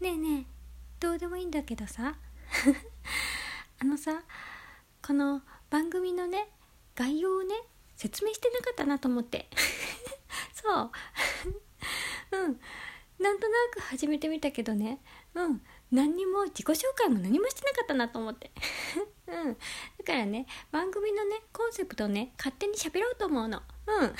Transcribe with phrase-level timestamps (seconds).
[0.00, 0.44] ねえねえ
[1.00, 2.14] どうでもいいんだけどさ。
[3.80, 4.22] あのさ
[5.04, 6.48] この番組のね
[6.94, 7.54] 概要をね
[7.96, 9.48] 説明してなかったなと思って。
[10.54, 10.90] そう。
[12.30, 12.60] うん。
[13.18, 15.00] なんとなく始めてみたけどね。
[15.34, 15.60] うん。
[15.90, 18.52] 何にも自己紹介も何もしてなかったなと思って。
[19.26, 19.54] うん。
[19.54, 23.62] だからね番組のねコンセプトをね勝手に喋ろうと思うの。
[23.86, 24.14] うん。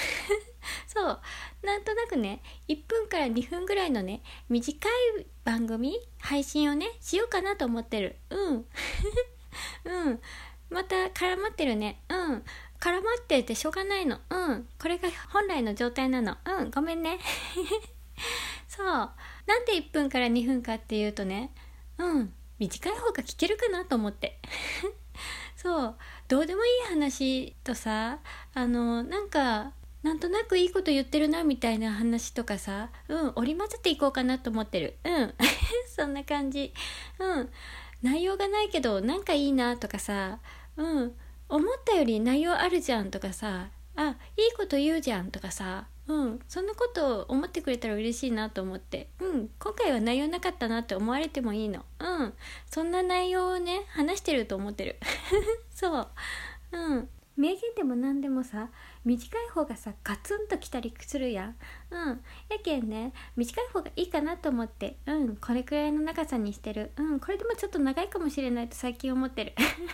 [0.88, 1.20] そう。
[1.68, 8.16] なんとなくね1分から2分ぐらいのね短い番組配信をねしようかなと思ってる。
[8.30, 8.64] うん。
[9.84, 10.20] うん。
[10.70, 12.00] また絡まってるね。
[12.08, 12.42] うん。
[12.80, 14.18] 絡まっててしょうがないの。
[14.30, 14.66] うん。
[14.80, 16.38] これが本来の状態なの。
[16.42, 16.70] うん。
[16.70, 17.18] ごめんね。
[18.66, 18.86] そう。
[18.86, 21.52] なんで1分から2分かっていうとね
[21.98, 22.32] うん。
[22.58, 24.40] 短い方が聞けるかなと思って。
[25.54, 25.98] そう。
[26.28, 28.20] どうでもいい話とさ
[28.54, 34.96] あのなんかなんとなくいいこと言ってるなみたいな話とかさうん織り交ぜていこうかなと思ってる。
[35.04, 35.34] うん
[35.94, 36.72] そんな感じ。
[37.18, 37.50] うん
[38.02, 40.38] 内容がないけどなんかいいなとかさ
[40.76, 41.16] うん
[41.48, 49.08] 思ったより内容あるじゃんとかさあいいこと言うじゃんとかさうんそんなことを思ってくれたら嬉しいなと思って。
[49.20, 51.84] うん今回は内容なかったなって思われてもいいの。
[51.98, 52.34] うん
[52.70, 54.96] そんな内容をね話してると思ってる。
[55.74, 56.08] そう。
[56.72, 57.08] うん。
[57.38, 58.68] 名言でも何でもさ
[59.04, 61.56] 短い方がさガツンときたりするやん。
[61.90, 62.08] うん。
[62.50, 64.96] やけんね短い方がいいかなと思って。
[65.06, 65.36] うん。
[65.36, 66.90] これくらいの長さにしてる。
[66.96, 67.20] うん。
[67.20, 69.52] これでもちょっと長いかもしれないと最近思ってる。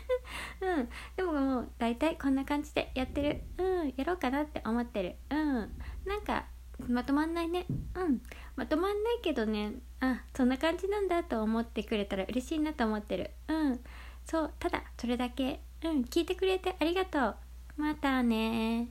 [0.62, 0.88] うん。
[1.16, 3.42] でももう大体こんな感じでやってる。
[3.58, 3.94] うん。
[3.94, 5.16] やろうかなって思ってる。
[5.30, 5.54] うん。
[6.06, 6.46] なんか
[6.88, 7.66] まとまんないね。
[7.94, 8.22] うん。
[8.56, 9.74] まとまんないけどね。
[10.00, 13.32] あそんな感じなんだと思ってくれたら嬉しいなと思ってる。
[13.48, 13.80] うん。
[14.24, 14.54] そう。
[14.58, 15.60] ただそれだけ。
[15.84, 17.36] うん聞いてくれてありがとう。
[17.76, 18.88] またね